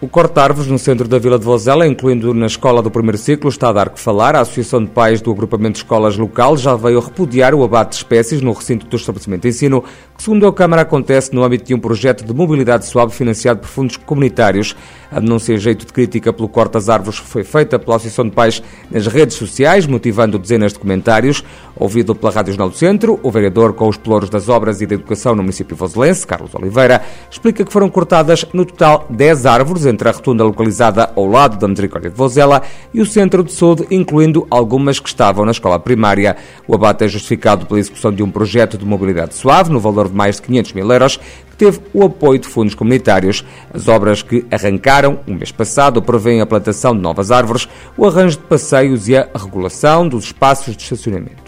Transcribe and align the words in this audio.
O 0.00 0.06
corte 0.06 0.38
árvores 0.38 0.70
no 0.70 0.78
centro 0.78 1.08
da 1.08 1.18
Vila 1.18 1.40
de 1.40 1.44
Vozela, 1.44 1.84
incluindo 1.84 2.32
na 2.32 2.46
escola 2.46 2.80
do 2.80 2.88
primeiro 2.88 3.18
ciclo, 3.18 3.50
está 3.50 3.70
a 3.70 3.72
dar 3.72 3.90
que 3.90 3.98
falar. 3.98 4.36
A 4.36 4.42
Associação 4.42 4.84
de 4.84 4.90
Pais 4.92 5.20
do 5.20 5.32
Agrupamento 5.32 5.72
de 5.72 5.78
Escolas 5.78 6.16
Local 6.16 6.56
já 6.56 6.76
veio 6.76 7.00
repudiar 7.00 7.52
o 7.52 7.64
abate 7.64 7.90
de 7.90 7.96
espécies 7.96 8.40
no 8.40 8.52
recinto 8.52 8.86
do 8.86 8.96
estabelecimento 8.96 9.42
de 9.42 9.48
ensino, 9.48 9.82
que, 10.16 10.22
segundo 10.22 10.46
a 10.46 10.52
Câmara, 10.52 10.82
acontece 10.82 11.34
no 11.34 11.42
âmbito 11.42 11.64
de 11.64 11.74
um 11.74 11.80
projeto 11.80 12.24
de 12.24 12.32
mobilidade 12.32 12.86
suave 12.86 13.12
financiado 13.12 13.58
por 13.58 13.66
fundos 13.66 13.96
comunitários. 13.96 14.76
A 15.10 15.18
denúncia 15.18 15.54
em 15.54 15.58
jeito 15.58 15.84
de 15.84 15.92
crítica 15.92 16.32
pelo 16.32 16.48
corte 16.48 16.74
das 16.74 16.88
árvores 16.88 17.18
foi 17.18 17.42
feita 17.42 17.76
pela 17.76 17.96
Associação 17.96 18.24
de 18.24 18.30
Pais 18.30 18.62
nas 18.88 19.08
redes 19.08 19.36
sociais, 19.36 19.84
motivando 19.84 20.38
dezenas 20.38 20.74
de 20.74 20.78
comentários. 20.78 21.42
Ouvido 21.74 22.14
pela 22.14 22.30
Rádio 22.30 22.52
Jornal 22.52 22.68
do 22.68 22.76
Centro, 22.76 23.18
o 23.20 23.30
vereador 23.32 23.72
com 23.72 23.88
os 23.88 23.96
pelouros 23.96 24.30
das 24.30 24.48
obras 24.48 24.80
e 24.80 24.86
da 24.86 24.94
educação 24.94 25.34
no 25.34 25.42
município 25.42 25.76
voselense, 25.76 26.24
Carlos 26.24 26.54
Oliveira, 26.54 27.02
explica 27.28 27.64
que 27.64 27.72
foram 27.72 27.88
cortadas 27.88 28.44
no 28.52 28.64
total 28.64 29.06
10 29.10 29.46
árvores 29.46 29.87
entre 29.88 30.08
a 30.08 30.12
rotunda 30.12 30.44
localizada 30.44 31.10
ao 31.14 31.26
lado 31.26 31.58
da 31.58 31.68
Misericórdia 31.68 32.10
de 32.10 32.16
Vozela 32.16 32.62
e 32.92 33.00
o 33.00 33.06
centro 33.06 33.42
de 33.42 33.52
saúde, 33.52 33.86
incluindo 33.90 34.46
algumas 34.50 35.00
que 35.00 35.08
estavam 35.08 35.44
na 35.44 35.50
escola 35.50 35.78
primária. 35.78 36.36
O 36.66 36.74
abate 36.74 37.04
é 37.04 37.08
justificado 37.08 37.66
pela 37.66 37.80
execução 37.80 38.12
de 38.12 38.22
um 38.22 38.30
projeto 38.30 38.78
de 38.78 38.84
mobilidade 38.84 39.34
suave, 39.34 39.70
no 39.70 39.80
valor 39.80 40.08
de 40.08 40.14
mais 40.14 40.36
de 40.36 40.42
500 40.42 40.72
mil 40.72 40.90
euros, 40.90 41.16
que 41.16 41.56
teve 41.56 41.80
o 41.92 42.04
apoio 42.04 42.38
de 42.38 42.48
fundos 42.48 42.74
comunitários. 42.74 43.44
As 43.72 43.88
obras 43.88 44.22
que 44.22 44.44
arrancaram 44.50 45.20
o 45.26 45.32
mês 45.32 45.52
passado 45.52 46.02
prevêem 46.02 46.40
a 46.40 46.46
plantação 46.46 46.94
de 46.94 47.00
novas 47.00 47.30
árvores, 47.30 47.68
o 47.96 48.06
arranjo 48.06 48.38
de 48.38 48.44
passeios 48.44 49.08
e 49.08 49.16
a 49.16 49.28
regulação 49.34 50.08
dos 50.08 50.24
espaços 50.24 50.76
de 50.76 50.82
estacionamento. 50.82 51.47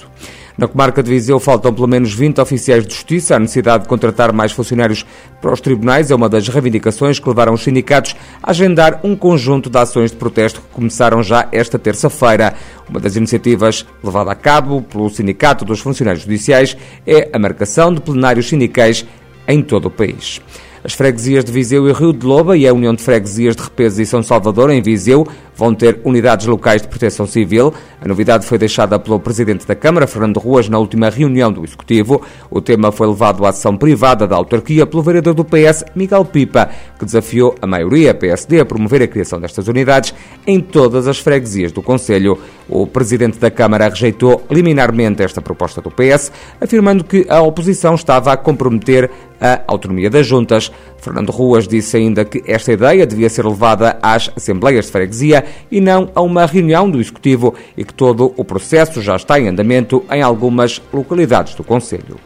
Na 0.60 0.68
comarca 0.68 1.02
de 1.02 1.08
Viseu 1.08 1.40
faltam 1.40 1.72
pelo 1.72 1.88
menos 1.88 2.12
20 2.12 2.38
oficiais 2.38 2.86
de 2.86 2.92
justiça. 2.92 3.34
A 3.34 3.38
necessidade 3.38 3.84
de 3.84 3.88
contratar 3.88 4.30
mais 4.30 4.52
funcionários 4.52 5.06
para 5.40 5.54
os 5.54 5.58
tribunais 5.58 6.10
é 6.10 6.14
uma 6.14 6.28
das 6.28 6.48
reivindicações 6.48 7.18
que 7.18 7.26
levaram 7.26 7.54
os 7.54 7.62
sindicatos 7.62 8.14
a 8.42 8.50
agendar 8.50 9.00
um 9.02 9.16
conjunto 9.16 9.70
de 9.70 9.78
ações 9.78 10.10
de 10.10 10.18
protesto 10.18 10.60
que 10.60 10.68
começaram 10.74 11.22
já 11.22 11.48
esta 11.50 11.78
terça-feira. 11.78 12.52
Uma 12.86 13.00
das 13.00 13.16
iniciativas 13.16 13.86
levada 14.04 14.32
a 14.32 14.34
cabo 14.34 14.82
pelo 14.82 15.08
Sindicato 15.08 15.64
dos 15.64 15.80
Funcionários 15.80 16.24
Judiciais 16.24 16.76
é 17.06 17.30
a 17.32 17.38
marcação 17.38 17.94
de 17.94 18.02
plenários 18.02 18.46
sindicais 18.46 19.06
em 19.48 19.62
todo 19.62 19.86
o 19.86 19.90
país. 19.90 20.42
As 20.82 20.94
freguesias 20.94 21.44
de 21.44 21.52
Viseu 21.52 21.86
e 21.88 21.92
Rio 21.92 22.10
de 22.10 22.24
Loba 22.24 22.56
e 22.56 22.66
a 22.66 22.72
União 22.72 22.94
de 22.94 23.02
Freguesias 23.02 23.54
de 23.54 23.62
Repesa 23.62 24.02
e 24.02 24.06
São 24.06 24.22
Salvador, 24.22 24.70
em 24.70 24.80
Viseu, 24.80 25.26
vão 25.54 25.74
ter 25.74 26.00
unidades 26.04 26.46
locais 26.46 26.80
de 26.80 26.88
proteção 26.88 27.26
civil. 27.26 27.74
A 28.00 28.08
novidade 28.08 28.46
foi 28.46 28.56
deixada 28.56 28.98
pelo 28.98 29.20
Presidente 29.20 29.66
da 29.66 29.74
Câmara, 29.74 30.06
Fernando 30.06 30.40
Ruas, 30.40 30.70
na 30.70 30.78
última 30.78 31.10
reunião 31.10 31.52
do 31.52 31.62
Executivo. 31.62 32.22
O 32.50 32.62
tema 32.62 32.90
foi 32.90 33.06
levado 33.08 33.44
à 33.44 33.50
ação 33.50 33.76
privada 33.76 34.26
da 34.26 34.36
autarquia 34.36 34.86
pelo 34.86 35.02
vereador 35.02 35.34
do 35.34 35.44
PS, 35.44 35.84
Miguel 35.94 36.24
Pipa, 36.24 36.70
que 36.98 37.04
desafiou 37.04 37.54
a 37.60 37.66
maioria 37.66 38.14
PSD 38.14 38.60
a 38.60 38.64
promover 38.64 39.02
a 39.02 39.06
criação 39.06 39.38
destas 39.38 39.68
unidades 39.68 40.14
em 40.46 40.60
todas 40.60 41.06
as 41.06 41.18
freguesias 41.18 41.72
do 41.72 41.82
Conselho. 41.82 42.38
O 42.66 42.86
Presidente 42.86 43.38
da 43.38 43.50
Câmara 43.50 43.86
rejeitou 43.86 44.42
liminarmente 44.50 45.22
esta 45.22 45.42
proposta 45.42 45.82
do 45.82 45.90
PS, 45.90 46.32
afirmando 46.58 47.04
que 47.04 47.26
a 47.28 47.42
oposição 47.42 47.94
estava 47.94 48.32
a 48.32 48.36
comprometer 48.36 49.10
a 49.40 49.62
autonomia 49.66 50.10
das 50.10 50.26
juntas. 50.26 50.70
Fernando 50.98 51.32
Ruas 51.32 51.66
disse 51.66 51.96
ainda 51.96 52.24
que 52.24 52.42
esta 52.46 52.72
ideia 52.72 53.06
devia 53.06 53.28
ser 53.28 53.46
levada 53.46 53.98
às 54.02 54.30
Assembleias 54.36 54.86
de 54.86 54.92
Freguesia 54.92 55.44
e 55.70 55.80
não 55.80 56.10
a 56.14 56.20
uma 56.20 56.44
reunião 56.44 56.90
do 56.90 57.00
Executivo 57.00 57.54
e 57.76 57.84
que 57.84 57.94
todo 57.94 58.34
o 58.36 58.44
processo 58.44 59.00
já 59.00 59.16
está 59.16 59.40
em 59.40 59.48
andamento 59.48 60.04
em 60.10 60.20
algumas 60.22 60.82
localidades 60.92 61.54
do 61.54 61.64
Conselho. 61.64 62.16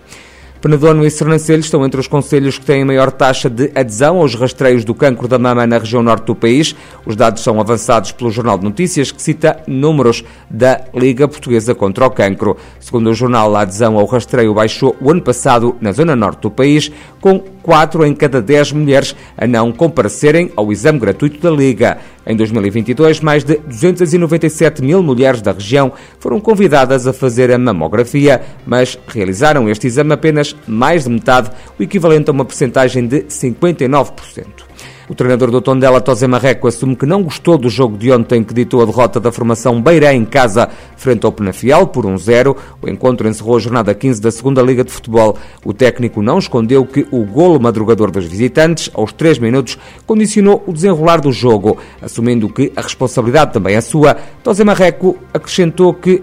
Penedono 0.64 1.04
e 1.04 1.10
Sernancelho 1.10 1.60
estão 1.60 1.84
entre 1.84 2.00
os 2.00 2.08
conselhos 2.08 2.56
que 2.56 2.64
têm 2.64 2.86
maior 2.86 3.12
taxa 3.12 3.50
de 3.50 3.70
adesão 3.74 4.16
aos 4.16 4.34
rastreios 4.34 4.82
do 4.82 4.94
cancro 4.94 5.28
da 5.28 5.38
mama 5.38 5.66
na 5.66 5.76
região 5.76 6.02
norte 6.02 6.24
do 6.24 6.34
país. 6.34 6.74
Os 7.04 7.14
dados 7.14 7.42
são 7.42 7.60
avançados 7.60 8.12
pelo 8.12 8.30
Jornal 8.30 8.56
de 8.56 8.64
Notícias, 8.64 9.12
que 9.12 9.20
cita 9.20 9.60
números 9.66 10.24
da 10.48 10.80
Liga 10.94 11.28
Portuguesa 11.28 11.74
contra 11.74 12.06
o 12.06 12.10
Cancro. 12.10 12.56
Segundo 12.80 13.10
o 13.10 13.14
jornal, 13.14 13.54
a 13.54 13.60
adesão 13.60 13.98
ao 13.98 14.06
rastreio 14.06 14.54
baixou 14.54 14.96
o 15.02 15.10
ano 15.10 15.20
passado 15.20 15.76
na 15.82 15.92
zona 15.92 16.16
norte 16.16 16.40
do 16.40 16.50
país, 16.50 16.90
com 17.20 17.40
4 17.62 18.06
em 18.06 18.14
cada 18.14 18.40
10 18.40 18.72
mulheres 18.72 19.14
a 19.36 19.46
não 19.46 19.70
comparecerem 19.70 20.50
ao 20.56 20.72
exame 20.72 20.98
gratuito 20.98 21.40
da 21.40 21.50
Liga. 21.50 21.98
Em 22.26 22.34
2022, 22.34 23.20
mais 23.20 23.44
de 23.44 23.56
297 23.58 24.82
mil 24.82 25.02
mulheres 25.02 25.42
da 25.42 25.52
região 25.52 25.92
foram 26.18 26.40
convidadas 26.40 27.06
a 27.06 27.12
fazer 27.12 27.52
a 27.52 27.58
mamografia, 27.58 28.42
mas 28.66 28.98
realizaram 29.06 29.68
este 29.68 29.86
exame 29.86 30.12
apenas 30.12 30.56
mais 30.66 31.04
de 31.04 31.10
metade, 31.10 31.50
o 31.78 31.82
equivalente 31.82 32.30
a 32.30 32.32
uma 32.32 32.44
percentagem 32.44 33.06
de 33.06 33.24
59%. 33.24 34.73
O 35.06 35.14
treinador 35.14 35.50
do 35.50 35.60
Tondela, 35.60 36.00
Tosé 36.00 36.26
Marreco, 36.26 36.66
assume 36.66 36.96
que 36.96 37.04
não 37.04 37.22
gostou 37.22 37.58
do 37.58 37.68
jogo 37.68 37.98
de 37.98 38.10
ontem 38.10 38.42
que 38.42 38.54
ditou 38.54 38.80
a 38.80 38.86
derrota 38.86 39.20
da 39.20 39.30
formação 39.30 39.82
Beiré 39.82 40.14
em 40.14 40.24
casa 40.24 40.66
frente 40.96 41.26
ao 41.26 41.32
Penafiel 41.32 41.86
por 41.86 42.06
1-0. 42.06 42.56
O 42.80 42.88
encontro 42.88 43.28
encerrou 43.28 43.56
a 43.56 43.60
jornada 43.60 43.94
15 43.94 44.22
da 44.22 44.30
segunda 44.30 44.62
Liga 44.62 44.82
de 44.82 44.90
Futebol. 44.90 45.36
O 45.62 45.74
técnico 45.74 46.22
não 46.22 46.38
escondeu 46.38 46.86
que 46.86 47.06
o 47.10 47.22
golo 47.22 47.60
madrugador 47.60 48.10
dos 48.10 48.24
visitantes, 48.24 48.90
aos 48.94 49.12
3 49.12 49.38
minutos, 49.40 49.78
condicionou 50.06 50.64
o 50.66 50.72
desenrolar 50.72 51.20
do 51.20 51.30
jogo. 51.30 51.76
Assumindo 52.00 52.48
que 52.48 52.72
a 52.74 52.80
responsabilidade 52.80 53.52
também 53.52 53.76
é 53.76 53.82
sua, 53.82 54.16
Tosé 54.42 54.64
Marreco 54.64 55.18
acrescentou 55.34 55.92
que 55.92 56.22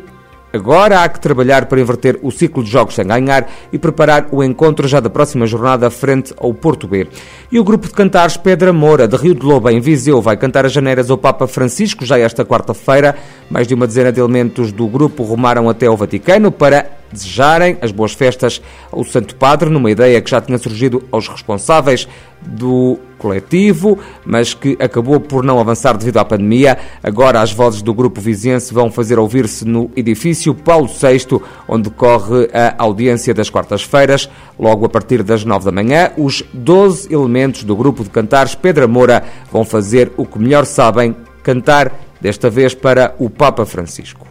Agora 0.54 1.02
há 1.02 1.10
que 1.10 1.20
trabalhar 1.20 1.66
para 1.66 1.80
inverter 1.80 2.20
o 2.22 2.30
ciclo 2.30 2.64
de 2.64 2.70
jogos 2.70 2.96
sem 2.96 3.08
ganhar 3.08 3.50
e 3.72 3.80
preparar 3.80 4.28
o 4.32 4.44
encontro 4.44 4.88
já 4.88 5.00
da 5.00 5.10
próxima 5.10 5.46
jornada 5.46 5.90
frente 5.90 6.34
ao 6.38 6.54
Porto 6.54 6.88
B. 6.88 7.08
E 7.52 7.60
o 7.60 7.64
grupo 7.64 7.88
de 7.88 7.94
cantares 7.94 8.36
Pedra 8.36 8.74
Moura, 8.74 9.08
de 9.08 9.16
Rio 9.16 9.34
de 9.34 9.46
Loba, 9.46 9.72
em 9.72 9.80
Viseu, 9.80 10.22
vai 10.22 10.36
cantar 10.36 10.66
as 10.66 10.72
janeiras 10.72 11.10
ao 11.10 11.18
Papa 11.18 11.48
Francisco 11.48 12.06
já 12.06 12.20
esta 12.20 12.44
quarta-feira. 12.44 13.16
Mais 13.50 13.68
de 13.68 13.74
uma 13.74 13.88
dezena 13.88 14.12
de 14.12 14.20
elementos 14.20 14.72
do 14.72 14.88
grupo 14.88 15.24
rumaram 15.24 15.70
até 15.70 15.86
ao 15.86 15.96
Vaticano 15.96 16.52
para 16.52 17.01
desejarem 17.12 17.78
as 17.82 17.92
boas 17.92 18.14
festas 18.14 18.62
ao 18.92 19.04
Santo 19.04 19.36
Padre, 19.36 19.70
numa 19.70 19.92
ideia 19.92 20.22
que 20.22 20.30
já 20.30 20.42
tinha 20.42 20.58
surgido 20.58 21.04
aos 21.12 21.28
responsáveis 21.28 22.08
do 22.42 23.00
coletivo, 23.18 24.00
mas 24.26 24.54
que 24.54 24.76
acabou 24.80 25.20
por 25.20 25.44
não 25.44 25.60
avançar 25.60 25.96
devido 25.96 26.18
à 26.18 26.26
pandemia. 26.26 26.78
Agora 27.04 27.42
as 27.42 27.52
vozes 27.52 27.82
do 27.82 27.94
grupo 27.94 28.20
viziense 28.20 28.74
vão 28.74 28.92
fazer 28.92 29.20
ouvir-se 29.20 29.64
no 29.64 29.92
edifício 29.96 30.56
Paulo 30.56 30.88
VI, 30.88 31.40
onde 31.68 31.90
corre 31.92 32.50
a 32.52 32.76
audiência 32.84 33.34
das 33.34 33.50
quartas-feiras. 33.50 34.30
Logo 34.58 34.86
a 34.86 34.90
partir 34.90 35.22
das 35.22 35.46
nove 35.46 35.66
da 35.66 35.72
manhã, 35.72 36.12
os 36.18 36.44
12 36.54 37.14
elementos 37.14 37.64
do 37.64 37.76
grupo 37.76 38.04
de 38.04 38.10
cantares 38.10 38.56
Pedra 38.56 38.88
Moura 38.88 39.24
vão 39.52 39.64
fazer 39.64 40.12
o 40.18 40.26
que 40.26 40.40
melhor 40.40 40.66
sabem, 40.66 41.16
cantar, 41.44 41.92
desta 42.20 42.50
vez 42.50 42.74
para 42.74 43.16
o 43.20 43.30
Papa 43.30 43.66
Francisco. 43.66 44.31